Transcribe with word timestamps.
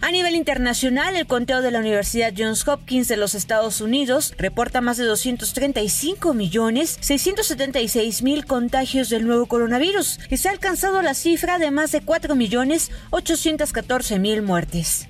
A 0.01 0.11
nivel 0.11 0.35
internacional, 0.35 1.15
el 1.15 1.25
conteo 1.25 1.61
de 1.61 1.71
la 1.71 1.79
Universidad 1.79 2.33
Johns 2.37 2.67
Hopkins 2.67 3.07
de 3.07 3.17
los 3.17 3.33
Estados 3.33 3.81
Unidos 3.81 4.33
reporta 4.37 4.79
más 4.79 4.97
de 4.97 5.05
235 5.05 6.33
millones 6.33 6.97
676 7.01 8.21
mil 8.21 8.45
contagios 8.45 9.09
del 9.09 9.25
nuevo 9.25 9.47
coronavirus 9.47 10.19
y 10.29 10.37
se 10.37 10.49
ha 10.49 10.51
alcanzado 10.51 11.01
la 11.01 11.13
cifra 11.13 11.57
de 11.57 11.71
más 11.71 11.91
de 11.91 12.01
4 12.01 12.35
millones 12.35 12.91
814 13.09 14.19
mil 14.19 14.43
muertes. 14.43 15.07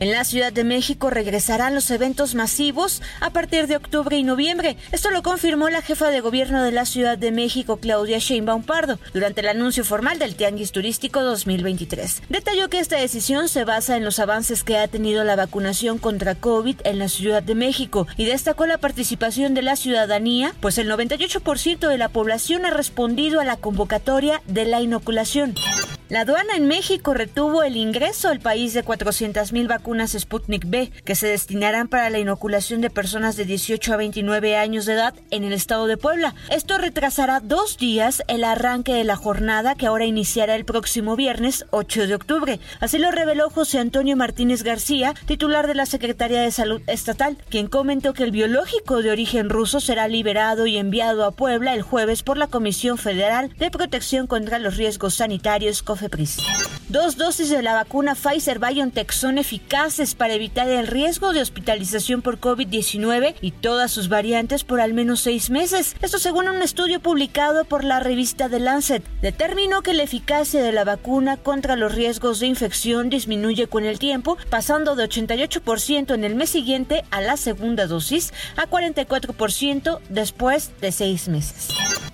En 0.00 0.12
la 0.12 0.22
Ciudad 0.22 0.52
de 0.52 0.62
México 0.62 1.10
regresarán 1.10 1.74
los 1.74 1.90
eventos 1.90 2.36
masivos 2.36 3.02
a 3.20 3.30
partir 3.30 3.66
de 3.66 3.74
octubre 3.74 4.16
y 4.16 4.22
noviembre. 4.22 4.76
Esto 4.92 5.10
lo 5.10 5.24
confirmó 5.24 5.68
la 5.70 5.82
jefa 5.82 6.10
de 6.10 6.20
gobierno 6.20 6.62
de 6.62 6.70
la 6.70 6.84
Ciudad 6.84 7.18
de 7.18 7.32
México, 7.32 7.78
Claudia 7.78 8.18
Sheinbaum 8.18 8.62
Pardo, 8.62 9.00
durante 9.12 9.40
el 9.40 9.48
anuncio 9.48 9.84
formal 9.84 10.20
del 10.20 10.36
Tianguis 10.36 10.70
Turístico 10.70 11.22
2023. 11.22 12.22
Detalló 12.28 12.68
que 12.68 12.78
esta 12.78 12.96
decisión 12.96 13.48
se 13.48 13.64
basa 13.64 13.96
en 13.96 14.04
los 14.04 14.20
avances 14.20 14.62
que 14.62 14.78
ha 14.78 14.86
tenido 14.86 15.24
la 15.24 15.34
vacunación 15.34 15.98
contra 15.98 16.36
COVID 16.36 16.76
en 16.84 17.00
la 17.00 17.08
Ciudad 17.08 17.42
de 17.42 17.56
México 17.56 18.06
y 18.16 18.24
destacó 18.24 18.66
la 18.66 18.78
participación 18.78 19.54
de 19.54 19.62
la 19.62 19.74
ciudadanía, 19.74 20.54
pues 20.60 20.78
el 20.78 20.88
98% 20.88 21.88
de 21.88 21.98
la 21.98 22.08
población 22.08 22.64
ha 22.64 22.70
respondido 22.70 23.40
a 23.40 23.44
la 23.44 23.56
convocatoria 23.56 24.42
de 24.46 24.64
la 24.64 24.80
inoculación. 24.80 25.54
La 26.10 26.20
aduana 26.22 26.56
en 26.56 26.66
México 26.66 27.12
retuvo 27.12 27.62
el 27.62 27.76
ingreso 27.76 28.28
al 28.28 28.40
país 28.40 28.72
de 28.72 28.82
400.000 28.82 29.68
vacunas 29.68 30.16
Sputnik 30.18 30.64
B, 30.66 30.90
que 31.04 31.14
se 31.14 31.26
destinarán 31.26 31.86
para 31.86 32.08
la 32.08 32.18
inoculación 32.18 32.80
de 32.80 32.88
personas 32.88 33.36
de 33.36 33.44
18 33.44 33.92
a 33.92 33.98
29 33.98 34.56
años 34.56 34.86
de 34.86 34.94
edad 34.94 35.14
en 35.30 35.44
el 35.44 35.52
estado 35.52 35.86
de 35.86 35.98
Puebla. 35.98 36.34
Esto 36.48 36.78
retrasará 36.78 37.40
dos 37.40 37.76
días 37.76 38.22
el 38.26 38.44
arranque 38.44 38.94
de 38.94 39.04
la 39.04 39.16
jornada 39.16 39.74
que 39.74 39.84
ahora 39.84 40.06
iniciará 40.06 40.54
el 40.54 40.64
próximo 40.64 41.14
viernes 41.14 41.66
8 41.72 42.06
de 42.06 42.14
octubre. 42.14 42.58
Así 42.80 42.96
lo 42.96 43.10
reveló 43.10 43.50
José 43.50 43.78
Antonio 43.78 44.16
Martínez 44.16 44.62
García, 44.62 45.12
titular 45.26 45.66
de 45.66 45.74
la 45.74 45.84
Secretaría 45.84 46.40
de 46.40 46.52
Salud 46.52 46.80
Estatal, 46.86 47.36
quien 47.50 47.66
comentó 47.66 48.14
que 48.14 48.24
el 48.24 48.30
biológico 48.30 49.02
de 49.02 49.10
origen 49.10 49.50
ruso 49.50 49.78
será 49.78 50.08
liberado 50.08 50.66
y 50.66 50.78
enviado 50.78 51.26
a 51.26 51.32
Puebla 51.32 51.74
el 51.74 51.82
jueves 51.82 52.22
por 52.22 52.38
la 52.38 52.46
Comisión 52.46 52.96
Federal 52.96 53.54
de 53.58 53.70
Protección 53.70 54.26
contra 54.26 54.58
los 54.58 54.78
Riesgos 54.78 55.16
Sanitarios 55.16 55.82
Dos 56.88 57.16
dosis 57.16 57.50
de 57.50 57.62
la 57.62 57.74
vacuna 57.74 58.14
Pfizer 58.14 58.58
BioNTech 58.58 59.12
son 59.12 59.36
eficaces 59.36 60.14
para 60.14 60.34
evitar 60.34 60.68
el 60.68 60.86
riesgo 60.86 61.32
de 61.32 61.42
hospitalización 61.42 62.22
por 62.22 62.40
COVID-19 62.40 63.34
y 63.40 63.50
todas 63.50 63.90
sus 63.90 64.08
variantes 64.08 64.64
por 64.64 64.80
al 64.80 64.94
menos 64.94 65.20
seis 65.20 65.50
meses. 65.50 65.96
Esto 66.00 66.18
según 66.18 66.48
un 66.48 66.62
estudio 66.62 67.00
publicado 67.00 67.64
por 67.64 67.84
la 67.84 68.00
revista 68.00 68.48
The 68.48 68.60
Lancet. 68.60 69.04
Determinó 69.20 69.82
que 69.82 69.92
la 69.92 70.04
eficacia 70.04 70.62
de 70.62 70.72
la 70.72 70.84
vacuna 70.84 71.36
contra 71.36 71.76
los 71.76 71.94
riesgos 71.94 72.40
de 72.40 72.46
infección 72.46 73.10
disminuye 73.10 73.66
con 73.66 73.84
el 73.84 73.98
tiempo, 73.98 74.38
pasando 74.48 74.96
de 74.96 75.08
88% 75.08 76.14
en 76.14 76.24
el 76.24 76.34
mes 76.34 76.50
siguiente 76.50 77.04
a 77.10 77.20
la 77.20 77.36
segunda 77.36 77.86
dosis 77.86 78.32
a 78.56 78.66
44% 78.66 80.00
después 80.08 80.70
de 80.80 80.92
seis 80.92 81.28
meses. 81.28 81.68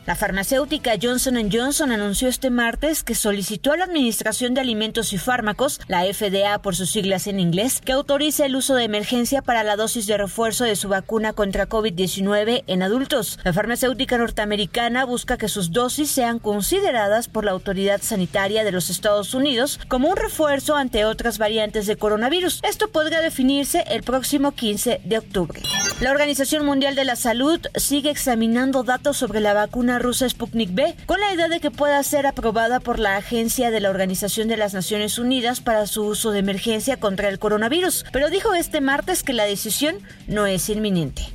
La 0.07 0.17
farmacéutica 0.17 0.93
Johnson 1.01 1.51
Johnson 1.51 1.91
anunció 1.91 2.29
este 2.29 2.51
martes 2.51 3.03
que 3.03 3.15
solicitó 3.15 3.73
a 3.73 3.79
la 3.79 3.85
Administración 3.85 4.53
de 4.53 4.61
Alimentos 4.61 5.15
y 5.15 5.19
Fármacos, 5.19 5.81
la 5.89 6.05
FDA 6.05 6.61
por 6.61 6.77
sus 6.77 6.91
siglas 6.91 7.27
en 7.27 7.41
inglés, 7.41 7.81
que 7.83 7.93
autorice 7.93 8.45
el 8.45 8.55
uso 8.55 8.75
de 8.75 8.85
emergencia 8.85 9.41
para 9.41 9.65
la 9.65 9.77
dosis 9.77 10.07
de 10.07 10.19
refuerzo 10.19 10.65
de 10.65 10.77
su 10.77 10.89
vacuna 10.89 11.33
contra 11.33 11.71
COVID-19 11.71 12.65
en 12.67 12.83
adultos. 12.83 13.39
La 13.45 13.55
farmacéutica 13.55 14.19
norteamericana 14.19 15.07
busca 15.07 15.39
que 15.39 15.49
sus 15.49 15.73
dosis 15.73 16.11
sean 16.11 16.39
consideradas 16.39 17.29
por 17.29 17.47
la 17.47 17.53
Autoridad 17.53 18.03
Sanitaria 18.03 18.63
de 18.63 18.73
los 18.73 18.91
Estados 18.91 19.33
Unidos 19.33 19.81
como 19.89 20.11
un 20.11 20.17
refuerzo 20.19 20.77
ante 20.77 21.07
otras 21.07 21.39
variantes 21.39 21.87
de 21.87 21.97
coronavirus. 21.97 22.61
Esto 22.63 22.91
podría 22.91 23.23
definirse 23.23 23.85
el 23.89 24.03
próximo 24.03 24.53
15 24.53 25.01
de 25.03 25.19
octubre. 25.19 25.63
La 26.01 26.11
Organización 26.11 26.67
Mundial 26.67 26.97
de 26.97 27.05
la 27.05 27.15
Salud 27.15 27.61
sigue 27.77 28.11
examinando 28.11 28.83
datos 28.83 29.17
sobre 29.17 29.39
la 29.39 29.55
vacuna 29.55 30.01
rusa 30.01 30.29
Sputnik 30.29 30.75
B 30.75 30.97
con 31.07 31.21
la 31.21 31.33
idea 31.33 31.49
de 31.49 31.61
que 31.61 31.71
pueda 31.71 32.03
ser 32.03 32.27
aprobada 32.27 32.81
por 32.81 32.99
la 32.99 33.17
agencia 33.17 33.71
de 33.71 33.81
la 33.81 33.91
Organización 33.91 34.49
de 34.49 34.57
las 34.57 34.75
Naciones 34.75 35.19
Unidas 35.21 35.61
para 35.61 35.87
su 35.87 36.05
uso 36.05 36.33
de 36.33 36.41
emergencia 36.41 36.99
contra 36.99 37.29
el 37.29 37.39
coronavirus, 37.39 38.07
pero 38.13 38.29
dijo 38.29 38.55
este 38.55 38.81
martes 38.81 39.23
que 39.23 39.35
la 39.35 39.45
decisión 39.45 39.99
no 40.27 40.47
es 40.47 40.69
inminente. 40.69 41.33